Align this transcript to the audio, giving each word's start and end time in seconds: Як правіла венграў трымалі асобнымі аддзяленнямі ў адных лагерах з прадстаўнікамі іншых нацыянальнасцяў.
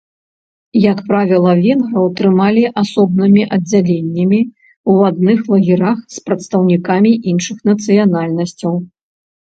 Як 0.83 1.01
правіла 1.09 1.51
венграў 1.65 2.07
трымалі 2.19 2.63
асобнымі 2.83 3.43
аддзяленнямі 3.57 4.39
ў 4.45 4.91
адных 5.11 5.39
лагерах 5.55 5.97
з 6.17 6.25
прадстаўнікамі 6.31 7.11
іншых 7.33 7.57
нацыянальнасцяў. 7.73 8.73